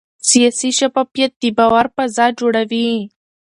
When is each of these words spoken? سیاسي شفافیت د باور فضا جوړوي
سیاسي 0.29 0.69
شفافیت 0.79 1.31
د 1.41 1.43
باور 1.57 1.85
فضا 1.95 2.25
جوړوي 2.39 2.89